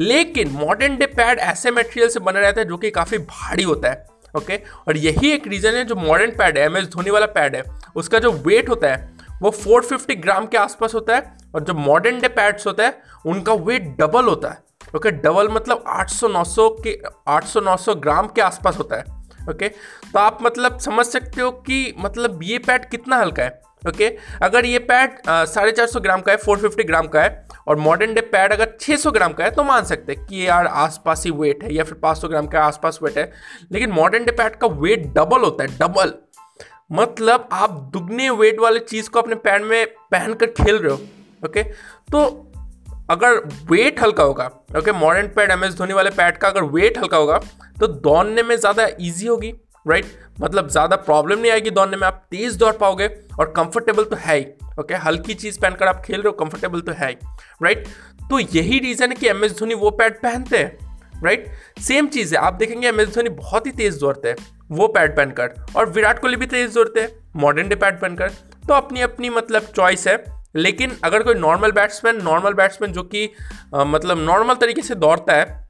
लेकिन 0.00 0.50
मॉडर्न 0.50 0.96
डे 0.96 1.06
पैड 1.06 1.38
ऐसे 1.38 1.70
मटेरियल 1.70 2.08
से 2.08 2.20
बना 2.20 2.40
रहता 2.40 2.60
है 2.60 2.68
जो 2.68 2.76
कि 2.76 2.90
काफ़ी 2.90 3.18
भारी 3.18 3.62
होता 3.62 3.88
है, 3.88 4.06
ओके? 4.36 4.56
और 4.88 4.96
यही 4.96 5.30
एक 5.32 5.46
रीज़न 5.48 5.74
है 5.74 5.84
जो 5.84 5.94
मॉडर्न 5.94 6.30
पैड 6.30 6.58
है 6.58 6.64
एम 6.64 6.76
एस 6.76 6.84
धोनी 6.86 7.10
वाला 7.10 7.26
पैड 7.26 7.56
है। 7.56 7.62
उसका 7.96 8.18
जो 8.18 8.32
वेट 8.32 8.68
होता 8.68 8.88
है, 8.88 9.10
वो 9.42 9.50
450 9.52 10.14
ग्राम 10.14 10.46
के 10.46 10.56
आसपास 10.56 10.94
होता 10.94 11.14
है 11.14 11.36
और 11.54 11.62
जो 11.62 11.74
मॉडर्न 11.74 12.20
डे 12.20 12.28
पैड्स 12.28 12.66
होता 12.66 12.84
है, 12.84 12.98
उनका 13.26 13.52
वेट 13.54 13.96
डबल 14.00 14.24
होता 14.24 14.48
है, 14.48 14.58
ओके? 14.96 15.10
डबल 15.10 15.48
मतलब 15.48 15.84
800-900 15.88 16.68
के 16.84 16.98
800-900 17.28 17.94
ग्राम 17.94 18.26
के 18.26 18.40
आसपास 18.40 18.78
होता 18.78 18.96
है। 18.96 19.15
ओके? 19.48 19.68
तो 19.68 20.18
आप 20.18 20.38
मतलब 20.42 20.78
समझ 20.80 21.06
सकते 21.06 21.40
हो 21.40 21.50
कि 21.60 21.94
मतलब 21.98 22.40
ये 22.42 22.58
पैड 22.58 22.88
कितना 22.90 23.16
हल्का 23.16 23.42
है, 23.42 23.60
ओके? 23.82 24.06
अगर 24.42 24.66
ये 24.66 24.78
पैड 24.80 25.18
साढ़े 25.28 25.72
चार 25.72 25.86
सौ 25.86 26.00
ग्राम 26.00 26.20
का 26.20 26.32
है, 26.32 26.38
फोर 26.38 26.58
फिफ्टी 26.58 26.84
ग्राम 26.84 27.06
का 27.08 27.22
है, 27.22 27.46
और 27.68 27.76
मॉडर्न 27.78 28.14
डे 28.14 28.20
पैड 28.22 28.52
अगर 28.52 28.76
छः 28.80 28.96
सौ 28.96 29.10
ग्राम 29.10 29.32
का 29.32 29.44
है 29.44 29.50
तो 29.50 29.64
मान 29.64 29.84
सकते 29.84 30.12
हैं 30.12 30.24
कि 30.26 30.46
यार 30.46 30.66
आसपास 30.66 31.24
ही 31.24 31.30
वेट 31.32 31.64
है 31.64 31.74
या 31.74 31.84
फिर 31.84 31.98
पाँच 32.02 32.18
सौ 32.18 32.28
ग्राम 32.28 32.46
का 32.46 32.62
आसपास 32.62 32.98
वेट 33.02 33.18
है, 33.18 33.30
लेकिन 33.72 33.90
मॉडर्न 33.92 34.24
डे 34.24 34.32
पैड 34.32 34.56
का 34.56 34.66
वेट 34.80 35.06
डबल 35.14 35.40
होता 35.40 35.64
है 35.64 35.78
डबल 35.78 36.14
मतलब 36.92 37.48
आप 37.52 37.70
दुगने 37.92 38.28
वेट 38.32 38.60
वाले 38.60 38.80
चीज़ 38.80 39.08
को 39.10 39.18
अपने 39.18 39.34
पैड 39.36 39.64
में 39.64 39.86
पहन 39.86 40.34
कर 40.34 40.46
खेल 40.58 40.76
रहे 40.76 40.92
हो, 40.92 40.98
ओके? 41.44 41.62
तो 41.62 42.52
अगर 43.10 43.36
वेट 43.70 44.00
हल्का 44.00 44.22
होगा 44.22 44.44
okay 44.78 44.92
modern 44.92 45.26
pad 45.26 45.50
M 45.50 45.64
S 45.64 45.74
Dhoni 45.74 45.92
वाले 45.92 46.10
पैड 46.10 46.38
का 46.38 46.48
अगर 46.48 46.62
वेट 46.62 46.98
हल्का 46.98 47.16
होगा 47.16 47.40
तो 47.80 47.86
दौड़ने 47.86 48.42
में 48.42 48.56
ज़्यादा 48.56 48.88
ईजी 49.00 49.26
होगी 49.26 49.52
राइट 49.88 50.06
मतलब 50.40 50.68
ज़्यादा 50.68 50.96
प्रॉब्लम 50.96 51.38
नहीं 51.38 51.52
आएगी 51.52 51.70
दौड़ने 51.70 51.96
में, 51.96 52.06
आप 52.06 52.26
तेज़ 52.30 52.58
दौड़ 52.58 52.72
पाओगे 52.76 53.06
और 53.40 53.52
कंफर्टेबल 53.56 54.04
तो 54.04 54.16
है 54.16 54.36
ही 54.38 54.46
ओके 54.80 54.94
हल्की 54.94 55.34
चीज़ 55.34 55.58
पहनकर 55.60 55.86
आप 55.86 56.02
खेल 56.04 56.16
रहे 56.16 56.28
हो 56.28 56.32
कंफर्टेबल 56.32 56.80
तो 56.80 56.92
है 56.92 57.08
ही 57.08 57.16
राइट 57.62 57.86
तो 58.30 58.38
यही 58.38 58.78
रीज़न 58.78 59.08
है 59.08 59.14
कि 59.14 59.28
एम 59.28 59.44
एस 59.44 59.58
धोनी 59.58 59.74
वो 59.74 59.90
पैड 59.90 60.20
पहनते 60.20 60.58
हैं 60.58 60.98
राइट 61.24 61.46
सेम 61.80 62.06
चीज़ 62.06 62.34
है, 62.34 62.40
आप 62.40 62.54
देखेंगे 62.54 62.88
एम 62.88 63.00
एस 63.00 63.14
धोनी 63.14 63.28
बहुत 63.28 63.66
ही 63.66 63.72
तेज़ 63.72 64.00
दौड़ते 64.00 64.28
हैं, 64.28 64.36
वो 64.70 64.88
पैड 64.88 65.16
पहनकर, 65.16 65.54
और 65.76 65.90
विराट 65.90 66.18
कोहली 66.18 66.36
भी 66.36 66.46
तेज़ 66.46 66.74
दौड़ते 66.74 67.00
हैं 67.00 67.08
मॉडर्न 67.36 67.68
डे 67.68 67.74
पैड 67.74 68.00
पहनकर 68.00 68.28
तो 68.68 68.74
अपनी 68.74 69.00
अपनी 69.00 69.30
मतलब 69.30 69.62
चॉइस 69.76 70.06
है 70.08 70.35
लेकिन 70.56 70.96
अगर 71.04 71.22
कोई 71.22 71.34
नॉर्मल 71.36 71.72
बैट्समैन 71.72 72.22
नॉर्मल 72.22 72.54
बैट्समैन 72.54 72.92
जो 72.92 73.02
कि 73.04 73.28
मतलब 73.76 74.18
नॉर्मल 74.20 74.54
तरीके 74.56 74.82
से 74.82 74.94
दौड़ता 74.96 75.34
है, 75.34 75.64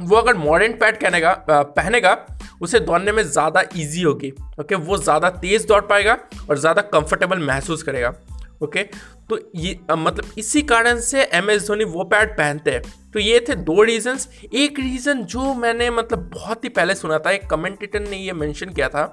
वो 0.00 0.16
अगर 0.16 0.36
मॉडर्न 0.36 0.72
पैड 0.74 0.98
कहनेगा 0.98 1.32
पहनेगा, 1.48 2.16
उसे 2.62 2.80
दौड़ने 2.80 3.12
में 3.12 3.22
ज़्यादा 3.24 3.62
इजी 3.76 4.02
होगी 4.02 4.32
ओके 4.60 4.74
वो 4.76 4.96
ज़्यादा 4.98 5.30
तेज़ 5.32 5.66
दौड़ 5.66 5.80
पाएगा 5.84 6.18
और 6.50 6.58
ज़्यादा 6.58 6.82
कंफर्टेबल 6.84 7.46
महसूस 7.46 7.82
करेगा 7.82 8.14
ओके 8.62 8.82
तो 9.30 9.38
ये 9.56 9.78
मतलब 9.90 10.32
इसी 10.38 10.62
कारण 10.64 10.98
से 11.00 11.22
एम 11.34 11.50
एस 11.50 11.66
धोनी 11.66 11.84
वो 11.86 12.04
पैड 12.04 12.36
पहनते 12.36 12.70
हैं। 12.70 12.82
तो 13.12 13.18
ये 13.18 13.38
थे 13.48 13.54
दो 13.56 13.82
रीजंस 13.82 14.28
एक 14.54 14.78
रीज़न 14.80 15.22
जो 15.24 15.54
मैंने 15.54 15.88
मतलब 15.90 16.30
बहुत 16.34 16.64
ही 16.64 16.68
पहले 16.68 16.94
सुना 16.94 17.18
था, 17.18 17.30
एक 17.30 17.48
कमेंटेटर 17.50 18.00
ने 18.00 18.16
ये 18.16 18.32
मेंशन 18.32 18.70
किया 18.70 18.88
था 18.88 19.04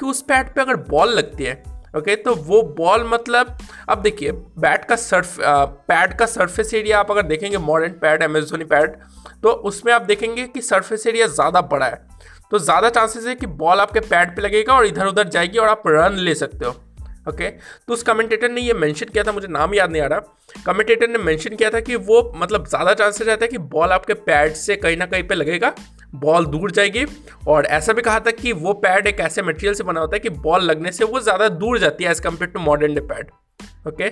कि 0.00 0.06
उस 0.06 0.22
पैड 0.22 0.54
पे 0.54 0.60
अगर 0.60 0.76
बॉल 0.90 1.14
लगती 1.14 1.44
है 1.44 1.54
ओके 1.94 2.16
तो 2.16 2.34
वो 2.36 2.60
बॉल 2.78 3.04
मतलब 3.08 3.56
अब 3.88 4.02
देखिए 4.02 4.32
बैट 4.32 4.84
का 4.84 4.96
सर्फ 4.96 5.36
पैड 5.40 6.16
का 6.18 6.26
सरफेस 6.26 6.72
एरिया 6.74 6.98
आप 7.00 7.10
अगर 7.10 7.22
देखेंगे 7.24 7.58
मॉडर्न 7.58 7.92
पैड 7.92 8.22
एमेजोनी 8.22 8.64
पैड 8.64 8.96
तो 9.42 9.50
उसमें 9.70 9.92
आप 9.92 10.02
देखेंगे 10.02 10.46
कि 10.46 10.62
सरफेस 10.62 11.06
एरिया 11.06 11.26
ज़्यादा 11.26 11.60
बड़ा 11.62 11.86
है। 11.86 12.04
तो 12.50 12.58
ज़्यादा 12.58 12.88
चांसेस 12.90 13.26
है 13.26 13.34
कि 13.34 13.46
बॉल 13.46 13.80
आपके 13.80 14.00
पैड 14.00 14.34
पे 14.36 14.42
लगेगा 14.42 14.74
और 14.74 14.86
इधर 14.86 15.06
उधर 15.06 15.28
जाएगी 15.28 15.58
और 15.58 15.68
आप 15.68 15.82
रन 15.86 16.16
ले 16.18 16.34
सकते 16.34 16.64
हो। 16.66 16.74
ओके? 17.26 17.48
तो 17.48 17.92
उस 17.92 18.02
कमेंटेटर 18.02 18.50
ने 18.50 18.60
ये 18.60 18.74
मेंशन 18.74 19.06
किया 19.06 19.24
था, 19.24 19.32
मुझे 19.32 19.48
नाम 19.48 19.74
याद 19.74 19.90
नहीं 19.90 20.02
आ 20.02 20.06
रहा। 20.06 20.62
कमेंटेटर 20.66 21.08
ने 21.08 21.18
मेंशन 21.20 21.56
किया 21.56 21.70
था 21.70 21.80
कि 21.80 21.96
वो 21.96 22.32
मतलब 22.36 22.66
ज़्यादा 22.68 22.94
चांसेस 22.94 23.26
रहता 23.26 23.44
है 23.44 23.48
कि 23.48 23.58
बॉल 23.58 23.92
आपके 23.92 24.14
पैड 24.14 24.52
से 24.54 24.76
कहीं 24.76 24.96
ना 24.96 25.06
कहीं 25.06 25.22
पे 25.22 25.34
लगेगा 25.34 25.74
बॉल 26.16 26.46
दूर 26.46 26.70
जाएगी। 26.70 27.04
और 27.48 27.66
ऐसा 27.68 27.92
भी 27.92 28.02
कहा 28.02 28.20
था 28.20 28.30
कि 28.32 28.52
वो 28.54 28.72
पैड 28.76 29.06
एक 29.06 29.20
ऐसे 29.20 29.42
मटेरियल 29.42 29.74
से 29.74 29.84
बना 29.84 30.00
होता 30.00 30.16
है 30.16 30.20
कि 30.20 30.28
बॉल 30.40 30.62
लगने 30.62 30.92
से 30.92 31.04
वो 31.04 31.20
ज़्यादा 31.20 31.48
दूर 31.50 31.78
जाती 31.78 32.04
है 32.04 32.10
as 32.10 32.22
compare 32.22 32.50
to 32.50 32.60
modern 32.60 32.94
day 32.94 33.00
pad 33.02 33.30
okay? 33.88 34.08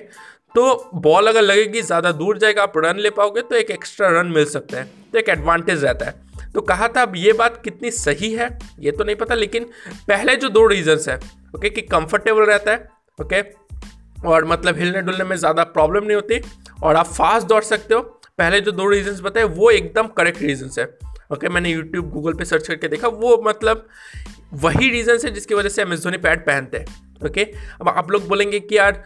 तो 0.55 0.91
बॉल 0.97 1.27
अगर 1.27 1.43
लगेगी, 1.43 1.81
ज़्यादा 1.83 2.11
दूर 2.13 2.39
जाएगा, 2.39 2.63
आप 2.63 2.73
रन 2.77 2.99
ले 2.99 3.11
पाओगे 3.11 3.43
तो 3.43 3.57
एक 3.57 3.71
एक्स्ट्रा 3.71 4.09
रन 4.11 4.27
मिल 4.27 4.45
सकता 4.47 4.79
है 4.79 4.85
तो 5.13 5.19
एक 5.19 5.29
एडवांटेज 5.29 5.85
रहता 5.85 6.07
है। 6.07 6.23
तो 6.55 6.61
कहा 6.63 6.89
था, 6.89 7.03
अब 7.03 7.13
ये 7.17 7.33
बात 7.33 7.61
कितनी 7.65 7.91
सही 7.91 8.31
है, 8.33 8.49
ये 8.81 8.91
तो 8.91 9.05
नहीं 9.05 9.17
पता, 9.17 9.35
लेकिन 9.35 9.65
पहले 10.09 10.37
जो 10.37 10.49
दो 10.49 10.67
रीजंस 10.67 11.09
है, 11.09 11.17
ओके, 11.57 11.71
कि 11.71 11.83
कंफर्टेबल 11.83 12.43
रहता 12.43 12.71
है 12.71 12.89
ओके? 13.21 13.65
और 14.29 14.45
मतलब 14.45 14.79
हिलने 14.79 15.03
डुलने 15.03 15.25
में 15.25 15.37
ज़्यादा 15.37 15.65
प्रॉब्लम 15.65 16.05
नहीं 16.05 16.15
होती 16.15 16.41
और 16.83 16.97
आप 16.97 17.07
फास्ट 17.07 17.47
दौड़ 17.47 17.63
सकते 17.63 17.95
हो। 17.95 18.01
पहले 18.39 18.61
जो 18.61 18.73
दो 18.73 18.89
रीजंस 18.89 19.21
बताए, 19.21 19.45
वो 19.45 19.71
एकदम 19.71 20.07
करेक्ट 20.07 20.43
रीजंस 20.43 20.79
है। 20.79 20.85
ओके, 21.33 21.49
मैंने 21.49 21.71
यूट्यूब 21.71 22.11
गूगल 22.11 22.33
पे 22.33 22.45
सर्च 22.45 22.69
करके 22.69 22.89
देखा, 22.89 23.09
वो 23.09 23.43
मतलब 23.47 23.89
वही 24.55 24.91
रीजन 24.91 25.19
है 25.25 25.31
जिसकी 25.31 25.55
वजह 25.55 25.69
से 25.69 25.83
एस 25.83 26.03
धोनी 26.03 26.17
पैड 26.17 26.47
पहनते 26.47 26.79
हैं। 26.79 26.87
ओके? 27.27 27.45
अब 27.81 27.89
आप 27.89 28.11
लोग 28.11 28.29
बोलेंगे 28.29 28.61
कि 28.61 28.79
यार, 28.79 29.05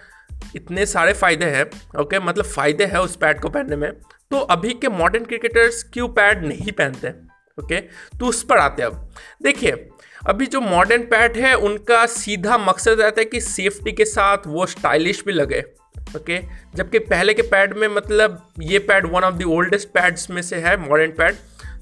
इतने 0.57 0.87
सारे 0.87 1.13
फ़ायदे 1.13 1.45
हैं, 1.45 1.71
ओके? 2.01 2.19
मतलब 2.19 2.45
फ़ायदे 2.45 2.85
हैं 2.85 2.99
उस 2.99 3.17
पैड 3.17 3.41
को 3.41 3.49
पहनने 3.49 3.77
में। 3.77 3.93
तो 4.31 4.39
अभी 4.39 4.71
के 4.71 4.89
मॉडर्न 4.89 5.25
क्रिकेटर्स 5.25 5.83
क्यों 5.83 6.09
पैड 6.09 6.45
नहीं 6.45 6.73
पहनते? 6.73 7.28
ओके? 7.59 7.81
तो 7.81 8.27
उस 8.27 8.43
पर 8.43 8.59
आते 8.59 8.83
हैं 8.83 8.91
अब। 8.91 9.09
देखिए, 9.43 9.89
अभी 10.23 10.47
जो 10.47 10.61
मॉडर्न 10.61 11.03
पैड 11.03 11.37
है, 11.37 11.55
उनका 11.57 12.05
सीधा 12.07 12.59
मकसद 12.59 13.01
रहता 13.01 13.21
है 13.21 13.25
कि 13.25 13.41
सेफ्टी 13.41 13.93
के 13.93 14.05
साथ 14.05 14.47
वो 14.47 14.67
स्टाइलिश 14.67 15.23
भी 15.27 15.33
लगे, 15.33 15.61
ओके? 16.17 16.39
जबकि 16.75 16.99
पहले 17.01 17.35
के 17.35 17.43
पैड 17.45 17.77
में 17.77 17.89
मतलब 17.89 18.43
ये 18.63 18.79
pad 18.81 19.07
one 19.07 19.25
of 19.25 19.35
the 19.35 19.45
oldest 19.49 19.89
pads 19.89 20.31
में 20.31 20.43
से 20.43 20.57
है 20.59 20.77
मॉडर्न 20.81 21.11
पैड 21.13 21.37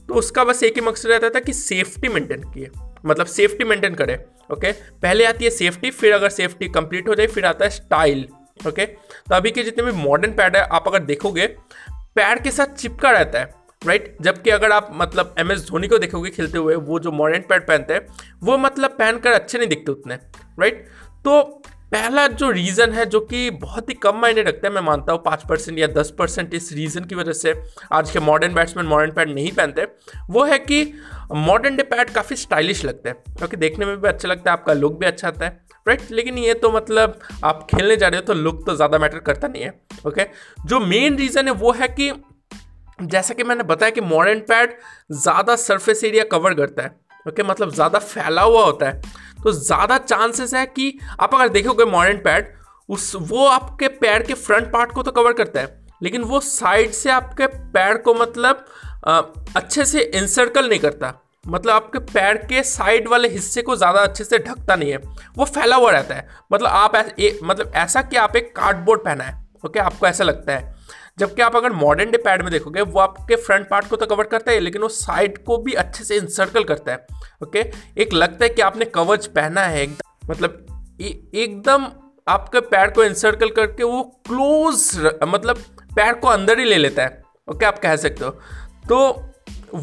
तो 0.08 0.14
उसका 0.14 0.44
बस 0.44 0.62
एक 0.62 0.74
ही 0.74 0.80
मकसद 0.80 1.10
रहता 1.10 1.28
था 1.30 1.40
कि 1.40 1.52
सेफ्टी 1.52 2.08
मेंटेन 2.08 2.42
किए 2.44 2.70
मतलब 3.06 3.26
सेफ्टी 3.26 3.64
मेंटेन 3.64 3.94
करे, 3.94 4.14
ओके? 4.52 4.72
पहले 4.72 5.24
आती 5.24 5.44
है 5.44 5.50
सेफ्टी 5.50 5.90
फिर 5.90 6.12
अगर 6.14 6.28
सेफ्टी 6.30 6.68
कंप्लीट 6.68 7.08
हो 7.08 7.14
जाए, 7.14 7.26
फिर 7.26 7.46
आता 7.46 7.64
है 7.64 7.70
स्टाइल 7.70 8.26
ओके? 8.66 8.86
तो 8.86 9.34
अभी 9.34 9.50
के 9.50 9.62
जितने 9.62 9.84
भी 9.84 9.92
मॉडर्न 9.98 10.32
पैड 10.32 10.56
है, 10.56 10.62
आप 10.62 10.88
अगर 10.88 10.98
देखोगे 11.04 11.46
पैड 11.88 12.42
के 12.42 12.50
साथ 12.50 12.74
चिपका 12.74 13.10
रहता 13.10 13.38
है 13.38 13.54
राइट 13.82 14.16
जबकि 14.22 14.50
अगर 14.50 14.72
आप 14.72 14.88
मतलब 14.94 15.34
एम 15.38 15.52
एस 15.52 15.66
धोनी 15.68 15.88
को 15.88 15.98
देखोगे 15.98 16.30
खेलते 16.30 16.58
हुए, 16.58 16.74
वो 16.76 16.98
जो 16.98 17.12
मॉडर्न 17.12 17.42
पैड 17.48 17.66
पहनते 17.66 17.94
हैं, 17.94 18.06
वो 18.42 18.56
मतलब 18.58 18.90
पहनकर 18.98 19.32
अच्छे 19.32 19.58
नहीं 19.58 19.68
दिखते 19.68 19.92
उतने 19.92 20.14
राइट 20.60 20.86
तो 21.24 21.42
पहला 21.92 22.26
जो 22.28 22.50
रीज़न 22.50 22.92
है, 22.92 23.04
जो 23.06 23.20
कि 23.22 23.50
बहुत 23.52 23.88
ही 23.88 23.94
कम 23.96 24.16
मायने 24.20 24.42
रखता 24.42 24.66
है, 24.68 24.72
मैं 24.74 24.80
मानता 24.82 25.12
हूँ, 25.12 25.22
पाँच 25.22 25.42
परसेंट 25.48 25.78
या 25.78 25.86
दस 25.88 26.12
परसेंट 26.18 26.54
इस 26.54 26.72
रीज़न 26.72 27.04
की 27.04 27.14
वजह 27.14 27.32
से 27.32 27.54
आज 27.92 28.10
के 28.10 28.20
मॉडर्न 28.20 28.54
बैट्समैन 28.54 28.86
मॉडर्न 28.86 29.12
पैड 29.12 29.30
नहीं 29.30 29.52
पहनते, 29.52 29.86
वो 30.30 30.44
है 30.44 30.58
कि 30.60 30.82
मॉडर्न 31.34 31.76
डे 31.76 31.82
पैड 31.84 32.10
काफ़ी 32.10 32.36
स्टाइलिश 32.36 32.84
लगता 32.84 33.08
है, 33.08 33.14
क्योंकि 33.28 33.56
देखने 33.56 33.86
में 33.86 33.96
भी 33.96 34.08
अच्छा 34.08 34.28
लगता 34.28 34.50
है, 34.50 34.56
आपका 34.58 34.72
लुक 34.72 34.98
भी 35.00 35.06
अच्छा 35.06 35.28
आता 35.28 35.44
है 35.44 35.64
राइट 35.86 36.10
लेकिन 36.10 36.38
ये 36.38 36.54
तो 36.54 36.70
मतलब 36.72 37.18
आप 37.44 37.66
खेलने 37.70 37.96
जा 37.96 38.08
रहे 38.08 38.20
हो 38.20 38.26
तो 38.26 38.34
लुक 38.34 38.64
तो 38.66 38.74
ज़्यादा 38.76 38.98
मैटर 38.98 39.18
करता 39.20 39.48
नहीं 39.48 39.62
है 39.62 39.80
ओके 40.06 40.26
जो 40.66 40.80
मेन 40.82 41.16
रीज़न 41.16 41.46
है, 41.46 41.52
वो 41.52 41.72
है 41.72 41.88
कि 41.90 42.10
जैसा 42.98 43.34
कि 43.34 43.44
मैंने 43.44 43.62
बताया 43.64 43.90
कि 43.90 44.00
मॉडर्न 44.00 44.38
पैड 44.40 44.76
ज़्यादा 45.12 45.56
सरफेस 45.56 46.04
एरिया 46.04 46.24
कवर 46.24 46.54
करता 46.54 46.82
है 46.82 46.88
ओके? 46.88 47.30
okay, 47.30 47.50
मतलब 47.50 47.70
ज़्यादा 47.70 47.98
फैला 47.98 48.42
हुआ 48.42 48.64
होता 48.64 48.86
है। 48.86 49.00
तो 49.44 49.52
ज़्यादा 49.52 49.98
चांसेस 49.98 50.54
है 50.54 50.64
कि 50.66 50.98
आप 51.20 51.34
अगर 51.34 51.48
देखोगे 51.48 51.84
मॉडर्न 51.84 52.18
पैड 52.18 52.52
उस 52.88 53.12
वो 53.16 53.46
आपके 53.46 53.88
पैर 53.98 54.22
के 54.22 54.34
फ्रंट 54.34 54.72
पार्ट 54.72 54.92
को 54.92 55.02
तो 55.02 55.10
कवर 55.10 55.32
करता 55.32 55.60
है 55.60 55.84
लेकिन 56.02 56.22
वो 56.22 56.40
साइड 56.40 56.90
से 56.92 57.10
आपके 57.10 57.46
पैर 57.46 57.96
को 57.98 58.14
मतलब 58.14 58.64
आ, 59.08 59.20
अच्छे 59.56 59.84
से 59.84 60.00
इंसर्कल 60.00 60.68
नहीं 60.68 60.78
करता। 60.80 61.12
मतलब 61.44 61.72
आपके 61.72 61.98
पैर 61.98 62.36
के 62.46 62.62
साइड 62.62 63.08
वाले 63.08 63.28
हिस्से 63.28 63.62
को 63.62 63.76
ज़्यादा 63.76 64.00
अच्छे 64.00 64.24
से 64.24 64.38
ढकता 64.38 64.76
नहीं 64.76 64.90
है 64.90 64.96
वो 65.36 65.44
फैला 65.44 65.76
हुआ 65.76 65.90
रहता 65.90 66.14
है। 66.14 66.28
मतलब 66.52 66.68
आप 66.68 66.94
ए, 66.96 67.38
मतलब 67.42 67.72
ऐसा 67.76 68.02
कि 68.02 68.16
आप 68.16 68.36
एक 68.36 68.54
कार्डबोर्ड 68.56 69.04
पहना 69.04 69.24
है 69.24 69.34
ओके? 69.56 69.68
okay, 69.68 69.80
आपको 69.82 70.06
ऐसा 70.06 70.24
लगता 70.24 70.52
है। 70.52 70.74
जबकि 71.18 71.42
आप 71.42 71.54
अगर 71.56 71.72
मॉडर्न 71.72 72.10
डे 72.10 72.18
पैड 72.18 72.42
में 72.42 72.50
देखोगे, 72.52 72.80
वो 72.80 73.00
आपके 73.00 73.36
फ्रंट 73.36 73.68
पार्ट 73.68 73.88
को 73.88 73.96
तो 73.96 74.06
कवर 74.06 74.24
करता 74.26 74.52
है, 74.52 74.60
लेकिन 74.60 74.82
वो 74.82 74.88
साइड 74.90 75.38
को 75.44 75.56
भी 75.58 75.72
अच्छे 75.74 76.04
से 76.04 76.16
इंसर्कल 76.16 76.64
करता 76.64 76.92
है 76.92 77.06
ओके 77.42 77.64
एक 78.02 78.12
लगता 78.12 78.44
है 78.44 78.48
कि 78.48 78.62
आपने 78.62 78.84
कवच 78.86 79.26
पहना 79.28 79.60
है 79.62 79.82
एकदम 79.82 80.30
मतलब 80.30 80.62
एकदम 81.00 81.86
आपके 82.26 82.60
पैर 82.62 82.90
को 82.90 83.04
इंसर्कल 83.04 83.50
करके 83.52 83.84
वो 83.84 84.02
क्लोज 84.26 84.90
मतलब 85.24 85.64
पैर 85.96 86.12
को 86.14 86.28
अंदर 86.28 86.58
ही 86.58 86.64
ले 86.64 86.76
लेता 86.76 87.02
है 87.02 87.22
ओके 87.48 87.66
आप 87.66 87.78
कह 87.78 87.96
सकते 87.96 88.24
हो। 88.24 88.30
तो 88.88 88.98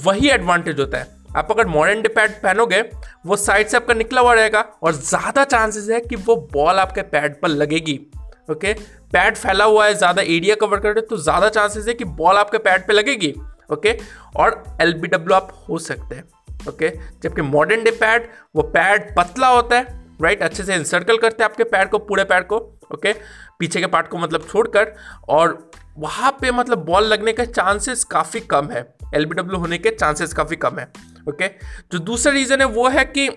वही 0.04 0.30
एडवांटेज 0.30 0.80
होता 0.80 0.98
है। 0.98 1.08
आप 1.38 1.52
अगर 1.52 1.68
मॉडर्न 1.68 2.02
डे 2.02 2.10
पैड 2.10 2.32
पहनोगे, 2.42 2.82
वो 3.25 3.36
साइड 3.38 3.68
से 3.68 3.78
आपका 3.78 3.94
निकला 3.94 4.22
हुआ 4.22 4.34
रहेगा 4.34 4.60
और 4.84 4.94
ज़्यादा 4.94 5.44
चांसेस 5.46 5.90
है 5.90 6.00
कि 6.02 6.16
वो 6.18 6.36
बॉल 6.54 6.80
आपके 6.80 7.02
पैड 7.04 7.40
पर 7.42 7.48
लगेगी। 7.50 8.00
ओके? 8.48 8.74
पैड 9.14 9.36
फैला 9.36 9.66
हुआ 9.66 9.86
है, 9.86 9.94
ज़्यादा 9.96 10.22
एरिया 10.22 10.56
कवर 10.56 10.80
कर 10.80 10.94
रहे 10.94 11.02
तो 11.02 11.18
ज़्यादा 11.18 11.50
चांसेस 11.50 11.88
है 11.88 11.94
कि 11.94 12.06
बॉल 12.06 12.38
आपके 12.38 12.58
पैड 12.60 12.86
पे 12.88 12.94
लगेगी, 12.94 13.34
ओके? 13.72 13.98
और 14.38 14.64
एलबीडब्ल्यू 14.82 15.36
आप 15.36 15.52
हो 15.70 15.78
सकते 15.80 16.16
हैं, 16.16 16.24
ओके? 16.70 16.90
जबकि 17.24 17.42
मॉडर्न 17.42 17.84
डे 17.84 17.92
पैड 17.94 18.28
वो 18.56 18.64
पैड 18.70 19.14
पतला 19.16 19.48
होता 19.48 19.78
है 19.78 20.02
राइट 20.22 20.42
अच्छे 20.44 20.64
से 20.64 20.76
इंसर्कल 20.76 21.18
करते 21.18 21.44
हैं 21.44 21.50
आपके 21.50 21.64
पैर 21.66 21.88
को, 21.88 21.98
पूरे 22.00 22.24
पैर 22.24 22.44
को, 22.44 22.58
ओके? 22.94 23.14
पीछे 23.60 23.80
के 23.80 23.88
पार्ट 23.88 24.08
को 24.08 24.18
मतलब 24.18 24.48
छोड़कर, 24.52 24.94
और 25.30 25.70
वहाँ 25.98 26.32
पे 26.42 26.52
मतलब 26.52 26.86
बॉल 26.86 27.04
लगने 27.04 27.34
के 27.34 27.46
चांसेस 27.46 28.04
काफ़ी 28.04 28.40
कम 28.52 28.70
है 28.72 28.86
एलबीडब्ल्यू 29.16 29.60
होने 29.60 29.78
के 29.78 29.90
चांसेस 29.92 30.34
काफ़ी 30.34 30.56
कम 30.56 30.80
है, 30.80 30.88
ओके? 31.30 31.48
जो 31.92 32.00
दूसरा 32.02 32.34
रीज़न 32.34 32.62
है, 32.62 32.68
वो 32.68 32.88
है 32.90 33.06
कि 33.08 33.30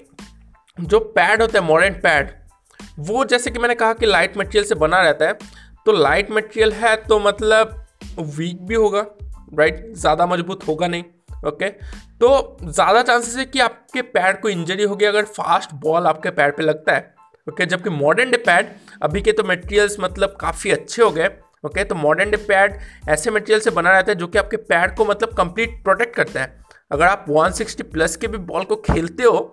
जो 0.79 0.99
पैड 0.99 1.43
होता 1.43 1.59
है 1.59 1.65
मॉडर्न 1.65 1.95
पैड 1.95 2.31
वो 2.99 3.25
जैसे 3.25 3.51
कि 3.51 3.59
मैंने 3.59 3.75
कहा 3.75 3.93
कि 3.93 4.07
लाइट 4.07 4.37
मटेरियल 4.39 4.65
से 4.65 4.75
बना 4.75 5.01
रहता 5.03 5.27
है 5.27 5.33
तो 5.87 5.93
लाइट 5.93 6.31
मटेरियल 6.31 6.73
है 6.73 6.97
तो 6.97 7.19
मतलब 7.19 7.87
वीक 8.19 8.63
भी 8.63 8.75
होगा 8.75 9.07
राइट 9.59 9.93
ज़्यादा 9.97 10.27
मज़बूत 10.27 10.67
होगा 10.69 10.87
नहीं 10.87 11.05
ओके 11.47 11.69
तो 12.21 12.59
ज़्यादा 12.65 13.03
चांसेस 13.03 13.37
है 13.37 13.45
कि 13.45 13.61
आपके 13.61 14.03
पैर 14.03 14.33
को 14.33 14.49
इंजरी 14.49 14.83
होगी 14.83 15.05
अगर 15.05 15.25
फास्ट 15.25 15.75
बॉल 15.75 16.07
आपके 16.07 16.31
पैर 16.31 16.51
पे 16.51 16.63
लगता 16.63 16.95
है 16.95 17.15
ओके 17.49 17.67
जबकि 17.67 17.91
मॉडर्न 17.91 18.31
डे 18.31 18.37
पैड 18.37 18.71
अभी 19.03 19.21
के 19.21 19.33
तो 19.33 19.45
मटेरियल्स 19.45 19.97
मतलब 20.01 20.37
काफ़ी 20.41 20.71
अच्छे 20.71 21.03
हो 21.03 21.11
गए 21.11 21.29
ओके 21.67 21.85
तो 21.85 21.95
मॉडर्न 21.95 22.31
डे 22.31 22.37
पैड 22.37 22.79
ऐसे 23.09 23.31
मटेरियल 23.31 23.61
से 23.61 23.71
बना 23.71 23.91
रहता 23.91 24.13
है 24.13 24.19
जो 24.19 24.27
कि 24.27 24.39
आपके 24.39 24.57
पैर 24.57 24.91
को 24.91 25.05
मतलब 25.05 25.33
कंप्लीट 25.35 25.83
प्रोटेक्ट 25.85 26.15
करता 26.17 26.41
है। 26.41 26.65
अगर 26.93 27.07
आप 27.07 27.25
160 27.31 27.83
प्लस 27.83 28.17
के 28.17 28.29
भी 28.29 28.39
बॉल 28.39 28.65
को 28.65 28.77
खेलते 28.77 29.23
हो, 29.23 29.53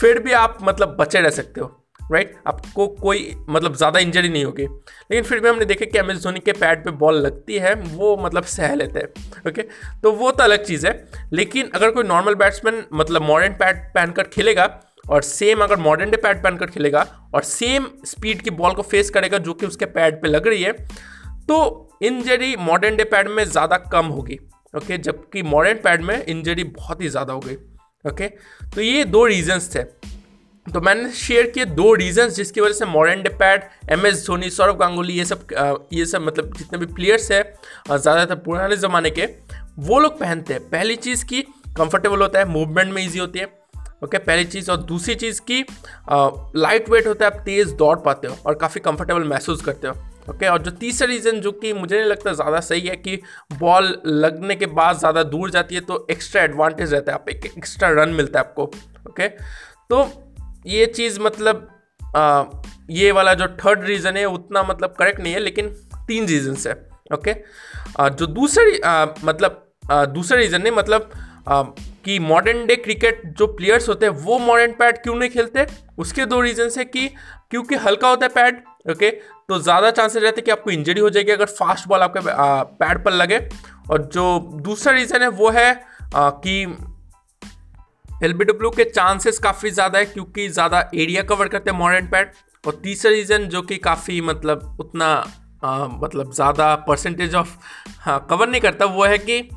फिर 0.00 0.18
भी 0.18 0.32
आप 0.32 0.58
मतलब 0.62 0.96
बचे 1.00 1.20
रह 1.20 1.30
सकते 1.30 1.60
हो। 1.60 1.79
राइट 2.12 2.34
आपको 2.46 2.86
कोई 2.88 3.34
मतलब 3.48 3.74
ज़्यादा 3.76 3.98
इंजरी 4.00 4.28
नहीं 4.28 4.44
होगी। 4.44 4.62
लेकिन 4.62 5.24
फिर 5.24 5.40
भी 5.40 5.48
हमने 5.48 5.64
देखा 5.64 5.84
कि 5.84 5.98
एम 5.98 6.10
एस 6.10 6.22
धोनी 6.22 6.40
के 6.40 6.52
पैड 6.54 6.84
पे 6.84 6.90
बॉल 6.92 7.16
लगती 7.16 7.56
है, 7.56 7.74
वो 7.74 8.16
मतलब 8.22 8.44
सह 8.46 8.74
लेते 8.74 9.00
हैं 9.00 9.50
ओके 9.50 9.62
तो 10.02 10.12
वो 10.12 10.30
तो 10.30 10.44
अलग 10.44 10.64
चीज़ 10.64 10.86
है, 10.86 10.92
लेकिन 11.32 11.70
अगर 11.74 11.90
कोई 11.90 12.04
नॉर्मल 12.04 12.34
बैट्समैन 12.36 12.84
मतलब 12.94 13.22
मॉडर्न 13.22 13.52
पैड 13.54 13.84
पहनकर 13.94 14.28
खेलेगा 14.28 14.68
और 15.10 15.22
सेम 15.22 15.62
अगर 15.62 15.76
मॉडर्न 15.78 16.10
डे 16.10 16.16
पैड 16.16 16.42
पहनकर 16.42 16.66
खेलेगा 16.66 17.06
और 17.34 17.42
सेम 17.44 17.86
स्पीड 18.06 18.42
की 18.42 18.50
बॉल 18.52 18.74
को 18.74 18.82
फेस 18.84 19.10
करेगा 19.10 19.38
जो 19.38 19.54
कि 19.54 19.66
उसके 19.66 19.86
पैड 19.88 20.20
पे 20.22 20.28
लग 20.28 20.46
रही 20.46 20.62
है 20.62 20.72
तो 21.48 21.88
इंजरी 22.02 22.54
मॉडर्न 22.58 22.96
डे 22.96 23.04
पैड 23.06 23.28
में 23.28 23.44
ज़्यादा 23.44 23.76
कम 23.92 24.06
होगी 24.08 24.38
ओके 24.74 24.98
जबकि 24.98 25.42
मॉडर्न 25.44 25.78
पैड 25.84 26.02
में 26.02 26.24
इंजरी 26.24 26.64
बहुत 26.66 27.02
ही 27.02 27.08
ज़्यादा 27.08 27.32
हो 27.32 27.40
गई 27.40 27.54
ओके 28.04 28.28
तो 28.74 28.80
ये 28.80 29.04
दो 29.06 29.24
रीजंस 29.26 29.74
थे। 29.74 29.82
तो 30.74 30.80
मैंने 30.80 31.10
शेयर 31.12 31.46
किए 31.50 31.64
दो 31.64 31.92
रीजंस 31.94 32.34
जिसकी 32.36 32.60
वजह 32.60 32.72
से 32.72 32.86
modern 32.86 33.22
day 33.22 33.28
pad 33.28 33.62
M 33.92 34.06
S 34.06 34.26
Dhoni 34.26 34.50
Sourav 34.50 34.76
Ganguly 34.78 35.12
ये 35.12 35.24
सब 35.24 35.46
ये 35.92 36.04
सब 36.06 36.22
मतलब 36.22 36.52
जितने 36.56 36.78
भी 36.78 36.86
प्लेयर्स 36.86 37.30
है 37.32 37.42
ज़्यादातर 37.88 38.34
पुराने 38.34 38.76
ज़माने 38.76 39.10
के 39.10 39.28
वो 39.78 39.98
लोग 40.00 40.18
पहनते 40.20 40.54
हैं। 40.54 40.68
पहली 40.70 40.96
चीज़ 40.96 41.24
की 41.24 41.42
कंफर्टेबल 41.76 42.22
होता 42.22 42.38
है 42.38 42.48
मूवमेंट 42.48 42.92
में 42.92 43.02
ईजी 43.02 43.18
होती 43.18 43.38
है 43.38 43.44
ओके 43.44 44.06
okay, 44.06 44.26
पहली 44.26 44.44
चीज़ 44.44 44.70
और 44.70 44.76
दूसरी 44.82 45.14
चीज़ 45.14 45.40
की 45.50 45.64
लाइट 46.58 46.88
वेट 46.90 47.06
होता 47.06 47.26
है 47.26 47.30
आप 47.30 47.42
तेज़ 47.44 47.74
दौड़ 47.74 47.98
पाते 47.98 48.28
हो 48.28 48.36
और 48.46 48.54
काफ़ी 48.54 48.80
कंफर्टेबल 48.80 49.24
महसूस 49.24 49.62
करते 49.62 49.88
हो 49.88 49.94
ओके 49.94 50.32
okay, 50.32 50.48
और 50.48 50.62
जो 50.62 50.70
तीसरा 50.70 51.08
रीज़न 51.08 51.40
जो 51.40 51.52
कि 51.52 51.72
मुझे 51.72 51.96
नहीं 51.96 52.08
लगता 52.08 52.32
ज़्यादा 52.32 52.60
सही 52.60 52.80
है 52.80 52.96
कि 52.96 53.20
बॉल 53.58 53.94
लगने 54.06 54.54
के 54.54 54.66
बाद 54.78 54.98
ज़्यादा 54.98 55.22
दूर 55.26 55.50
जाती 55.50 55.74
है 55.74 55.80
तो 55.80 56.06
एक्स्ट्रा 56.10 56.42
एडवांटेज 56.42 56.92
रहता 56.94 57.12
है 57.12 57.18
आप 57.18 57.28
एक 57.28 57.46
एक्स्ट्रा 57.46 57.88
रन 57.92 58.14
मिलता 58.14 58.38
है 58.38 58.44
आपको 58.46 58.62
ओके 58.62 59.28
okay? 59.28 59.40
तो 59.90 60.29
ये 60.66 60.86
चीज़ 60.86 61.20
मतलब 61.20 61.68
आ, 62.16 62.44
ये 62.90 63.10
वाला 63.12 63.34
जो 63.34 63.46
थर्ड 63.56 63.84
रीज़न 63.84 64.16
है 64.16 64.24
उतना 64.24 64.62
मतलब 64.62 64.94
करेक्ट 64.98 65.20
नहीं 65.20 65.32
है 65.32 65.40
लेकिन 65.40 65.68
तीन 66.06 66.26
रीजन्स 66.26 66.66
है 66.66 66.72
ओके 67.14 67.34
आ, 68.00 68.08
जो 68.08 68.26
दूसरा 68.26 69.04
मतलब 69.24 69.66
दूसरा 70.14 70.38
रीज़न 70.38 70.66
है 70.66 70.70
मतलब 70.70 71.10
आ, 71.48 71.62
कि 72.04 72.18
मॉडर्न 72.18 72.64
डे 72.66 72.76
क्रिकेट 72.76 73.22
जो 73.38 73.46
प्लेयर्स 73.46 73.88
होते 73.88 74.06
हैं 74.06 74.12
वो 74.24 74.38
मॉडर्न 74.38 74.72
पैड 74.72 75.02
क्यों 75.02 75.14
नहीं 75.14 75.30
खेलते? 75.30 75.66
उसके 75.98 76.26
दो 76.26 76.40
रीजन 76.40 76.70
है 76.78 76.84
कि 76.84 77.06
क्योंकि 77.50 77.74
हल्का 77.76 78.08
होता 78.08 78.26
है 78.26 78.32
पैड 78.34 78.62
ओके 78.90 79.10
तो 79.10 79.58
ज़्यादा 79.58 79.90
चांसेस 79.90 80.22
रहते 80.22 80.40
हैं 80.40 80.44
कि 80.44 80.50
आपको 80.50 80.70
इंजरी 80.70 81.00
हो 81.00 81.10
जाएगी 81.10 81.32
अगर 81.32 81.46
फास्ट 81.46 81.88
बॉल 81.88 82.00
आपके 82.00 82.20
पैड 82.78 83.04
पर 83.04 83.12
लगे। 83.12 83.38
और 83.90 84.02
जो 84.14 84.38
दूसरा 84.64 84.92
रीज़न 84.92 85.22
है 85.22 85.28
वो 85.28 85.50
है 85.50 85.70
आ, 86.14 86.30
कि 86.30 86.64
एल 88.24 88.32
के 88.42 88.84
चांसेस 88.84 89.38
काफ़ी 89.38 89.70
ज़्यादा 89.70 89.98
है 89.98 90.04
क्योंकि 90.04 90.48
ज़्यादा 90.48 90.90
एरिया 90.94 91.22
कवर 91.22 91.48
करते 91.48 91.70
हैं 91.70 91.78
मॉडर्न 91.78 92.06
पैड 92.06 92.32
और 92.66 92.80
तीसरा 92.84 93.12
रीज़न 93.12 93.44
जो 93.44 93.62
कि 93.62 93.76
काफ़ी 93.76 94.20
मतलब 94.20 94.76
उतना 94.80 95.06
आ, 95.64 95.86
मतलब 95.86 96.32
ज़्यादा 96.32 96.74
परसेंटेज 96.88 97.34
ऑफ़ 97.34 97.56
कवर 98.08 98.48
नहीं 98.48 98.60
करता 98.60 98.84
वो 98.84 99.04
है 99.04 99.18
कि 99.18 99.48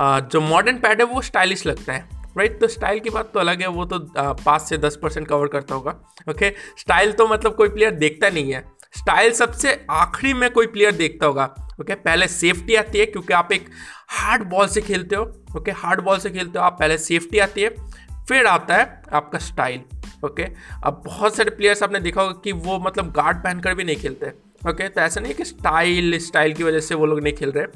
आ, 0.00 0.20
जो 0.20 0.40
मॉडर्न 0.40 0.76
पैड 0.76 1.00
है 1.00 1.06
वो 1.06 1.22
स्टाइलिश 1.22 1.66
लगता 1.66 1.92
है 1.92 2.08
राइट 2.38 2.60
तो 2.60 2.68
स्टाइल 2.68 3.00
की 3.00 3.10
बात 3.10 3.30
तो 3.34 3.40
अलग 3.40 3.60
है 3.60 3.68
वो 3.68 3.84
तो 3.84 3.98
पाँच 4.18 4.62
से 4.62 4.78
दस 4.78 4.98
परसेंट 5.02 5.26
कवर 5.28 5.46
करता 5.46 5.74
होगा 5.74 5.90
ओके 6.30 6.50
स्टाइल 6.78 7.12
तो 7.12 7.26
मतलब 7.28 7.54
कोई 7.54 7.68
प्लेयर 7.68 7.90
देखता 7.90 8.28
नहीं 8.28 8.52
है। 8.52 8.64
स्टाइल 8.96 9.32
सबसे 9.32 9.86
आखिरी 9.90 10.34
में 10.34 10.50
कोई 10.50 10.66
प्लेयर 10.66 10.92
देखता 10.92 11.26
होगा 11.26 11.44
ओके 11.80 11.94
पहले 11.94 12.28
सेफ्टी 12.28 12.74
आती 12.74 12.98
है 12.98 13.06
क्योंकि 13.06 13.32
आप 13.32 13.52
एक 13.52 13.68
हार्ड 14.10 14.42
बॉल 14.42 14.68
से 14.68 14.80
खेलते 14.80 15.16
हो 15.16 15.22
ओके 15.56 15.70
हार्ड 15.70 16.00
बॉल 16.00 16.18
से 16.18 16.30
खेलते 16.30 16.58
हो 16.58 16.64
आप 16.64 16.76
पहले 16.80 16.98
सेफ्टी 16.98 17.38
आती 17.38 17.62
है। 17.62 17.74
फिर 18.30 18.46
आता 18.46 18.74
है 18.74 19.02
आपका 19.12 19.38
स्टाइल 19.38 19.80
ओके 20.24 20.42
अब 20.84 21.02
बहुत 21.06 21.36
सारे 21.36 21.50
प्लेयर्स 21.50 21.82
आपने 21.82 22.00
देखा 22.00 22.22
होगा 22.22 22.40
कि 22.44 22.52
वो 22.64 22.78
मतलब 22.78 23.10
गार्ड 23.12 23.36
पहनकर 23.36 23.74
भी 23.74 23.84
नहीं 23.84 23.96
खेलते 23.96 24.32
ओके 24.68 24.88
तो 24.88 25.00
ऐसा 25.00 25.20
नहीं 25.20 25.32
है 25.32 25.36
कि 25.36 25.44
स्टाइल 25.44 26.18
स्टाइल 26.18 26.52
की 26.54 26.64
वजह 26.64 26.80
से 26.80 26.94
वो 26.94 27.06
लोग 27.06 27.20
नहीं 27.20 27.32
खेल 27.32 27.52
रहे। 27.52 27.66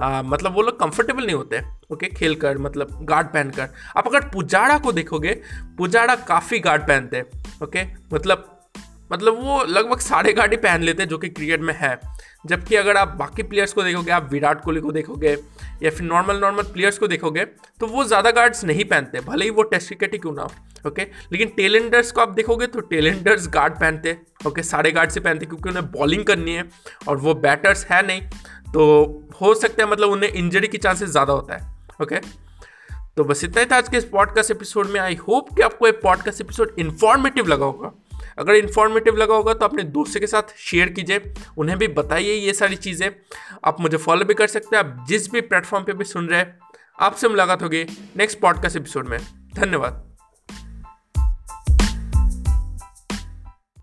आ, 0.00 0.22
मतलब 0.22 0.54
वो 0.54 0.62
लोग 0.62 0.78
कंफर्टेबल 0.80 1.26
नहीं 1.26 1.34
होते 1.34 1.60
ओके 1.92 2.08
खेल 2.08 2.34
कर 2.34 2.58
मतलब 2.58 2.98
गार्ड 3.02 3.26
पहनकर। 3.26 3.68
आप 3.96 4.06
अगर 4.06 4.28
पुजारा 4.28 4.78
को 4.78 4.92
देखोगे 4.92 5.32
पुजारा 5.78 6.14
काफ़ी 6.28 6.58
गार्ड 6.58 6.82
पहनते 6.82 7.16
हैं 7.16 7.24
ओके 7.62 7.84
मतलब 8.14 8.52
मतलब 9.12 9.42
वो 9.42 9.62
लगभग 9.64 9.98
साढ़े 10.00 10.32
गार्ड 10.32 10.52
ही 10.52 10.56
पहन 10.58 10.82
लेते 10.82 11.06
जो 11.06 11.18
कि 11.18 11.28
क्रिकेट 11.28 11.60
में 11.60 11.74
है। 11.78 11.98
जबकि 12.46 12.76
अगर 12.76 12.96
आप 12.96 13.08
बाकी 13.18 13.42
प्लेयर्स 13.42 13.72
को 13.72 13.82
देखोगे, 13.82 14.12
आप 14.12 14.28
विराट 14.32 14.62
कोहली 14.64 14.80
को 14.80 14.92
देखोगे, 14.92 15.36
या 15.82 15.90
फिर 15.90 16.02
नॉर्मल 16.02 16.40
नॉर्मल 16.40 16.62
प्लेयर्स 16.64 16.98
को 16.98 17.08
देखोगे 17.08 17.44
तो 17.80 17.86
वो 17.86 18.04
ज़्यादा 18.04 18.30
गार्ड्स 18.30 18.64
नहीं 18.64 18.84
पहनते, 18.84 19.20
भले 19.22 19.44
ही 19.44 19.50
वो 19.50 19.62
टेस्ट 19.64 19.88
क्रिकेट 19.88 20.12
ही 20.12 20.18
क्यों 20.18 20.32
ना 20.34 20.42
हो 20.42 20.88
ओके 20.88 21.02
लेकिन 21.32 21.48
टेलेंडर्स 21.56 22.12
को 22.12 22.20
आप 22.20 22.28
देखोगे 22.30 22.66
तो 22.66 22.80
टेलेंडर्स 22.86 23.48
गार्ड 23.54 23.74
पहनते 23.74 24.16
ओके 24.46 24.62
सारे 24.62 24.92
गार्ड 24.92 25.10
से 25.10 25.20
पहनते, 25.20 25.46
क्योंकि 25.46 25.68
उन्हें 25.68 25.90
बॉलिंग 25.92 26.24
करनी 26.24 26.54
है, 26.54 26.64
और 27.08 27.16
वो 27.16 27.34
बैटर्स 27.36 27.84
है 27.86 28.06
नहीं 28.06 28.22
तो 28.72 28.84
हो 29.40 29.54
सकता 29.54 29.82
है 29.82 29.90
मतलब 29.90 30.10
उन्हें 30.10 30.30
इंजरी 30.30 30.68
की 30.68 30.78
चांसेस 30.78 31.10
ज़्यादा 31.10 31.32
होता 31.32 31.54
है 31.54 31.74
ओके 32.02 32.20
तो 33.16 33.24
बस 33.24 33.44
इतना 33.44 33.60
ही 33.60 33.66
था 33.66 33.76
आज 33.76 33.88
के 33.88 33.96
इस 33.96 34.04
पॉडकास्ट 34.06 34.50
एपिसोड 34.50 34.86
में। 34.86 34.98
आई 35.00 35.14
होप 35.18 35.54
कि 35.56 35.62
आपको 35.62 35.86
ये 35.86 35.92
पॉडकास्ट 36.02 36.40
एपिसोड 36.40 36.74
इन्फॉर्मेटिव 36.78 37.46
लगा 37.48 37.64
होगा। 37.64 37.92
अगर 38.38 38.54
इन्फॉर्मेटिव 38.54 39.16
लगा 39.16 39.34
होगा 39.34 39.54
तो 39.54 39.64
अपने 39.64 39.82
दोस्तों 39.82 40.20
के 40.20 40.26
साथ 40.26 40.56
शेयर 40.58 40.88
कीजिए, 40.88 41.32
उन्हें 41.58 41.78
भी 41.78 41.88
बताइए 41.88 42.34
ये 42.34 42.52
सारी 42.52 42.76
चीज़ें। 42.76 43.08
आप 43.64 43.80
मुझे 43.80 43.96
फॉलो 43.96 44.24
भी 44.24 44.34
कर 44.34 44.46
सकते 44.46 44.76
हैं, 44.76 44.84
आप 44.84 45.04
जिस 45.08 45.30
भी 45.30 45.40
प्लेटफॉर्म 45.40 45.84
पर 45.84 45.92
भी 45.92 46.04
सुन 46.04 46.28
रहे 46.28 46.38
हैं, 46.38 46.58
आपसे 47.00 47.28
मुलाकात 47.28 47.62
होगी 47.62 47.84
नेक्स्ट 48.16 48.40
पॉडकास्ट 48.40 48.76
एपिसोड 48.76 49.08
में। 49.08 49.18
धन्यवाद। 49.54 50.15